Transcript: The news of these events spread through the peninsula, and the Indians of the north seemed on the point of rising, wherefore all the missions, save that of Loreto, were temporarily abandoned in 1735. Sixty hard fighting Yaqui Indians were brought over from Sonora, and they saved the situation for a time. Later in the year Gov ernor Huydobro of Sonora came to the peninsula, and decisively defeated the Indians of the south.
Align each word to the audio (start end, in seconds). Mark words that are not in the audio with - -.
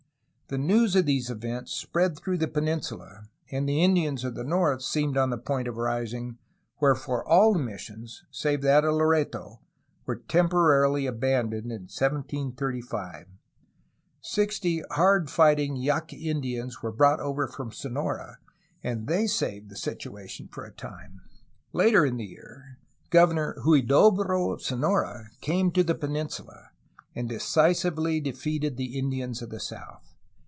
The 0.53 0.57
news 0.57 0.97
of 0.97 1.05
these 1.05 1.29
events 1.29 1.71
spread 1.71 2.17
through 2.17 2.37
the 2.37 2.47
peninsula, 2.49 3.29
and 3.51 3.69
the 3.69 3.81
Indians 3.81 4.25
of 4.25 4.35
the 4.35 4.43
north 4.43 4.81
seemed 4.81 5.15
on 5.15 5.29
the 5.29 5.37
point 5.37 5.65
of 5.65 5.77
rising, 5.77 6.39
wherefore 6.81 7.25
all 7.25 7.53
the 7.53 7.59
missions, 7.59 8.25
save 8.31 8.61
that 8.63 8.83
of 8.83 8.95
Loreto, 8.95 9.61
were 10.05 10.17
temporarily 10.17 11.05
abandoned 11.05 11.71
in 11.71 11.83
1735. 11.83 13.27
Sixty 14.19 14.83
hard 14.91 15.29
fighting 15.29 15.77
Yaqui 15.77 16.29
Indians 16.29 16.81
were 16.81 16.91
brought 16.91 17.21
over 17.21 17.47
from 17.47 17.71
Sonora, 17.71 18.39
and 18.83 19.07
they 19.07 19.27
saved 19.27 19.69
the 19.69 19.77
situation 19.77 20.49
for 20.49 20.65
a 20.65 20.73
time. 20.73 21.21
Later 21.71 22.05
in 22.05 22.17
the 22.17 22.25
year 22.25 22.77
Gov 23.09 23.31
ernor 23.31 23.57
Huydobro 23.63 24.51
of 24.51 24.61
Sonora 24.61 25.29
came 25.39 25.71
to 25.71 25.81
the 25.85 25.95
peninsula, 25.95 26.71
and 27.15 27.29
decisively 27.29 28.19
defeated 28.19 28.75
the 28.75 28.99
Indians 28.99 29.41
of 29.41 29.49
the 29.49 29.57
south. 29.61 30.09